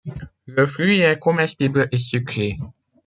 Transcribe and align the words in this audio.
Le 0.47 0.65
fruit 0.65 1.01
est 1.01 1.19
comestible 1.19 1.87
et 1.91 1.99
sucré. 1.99 2.57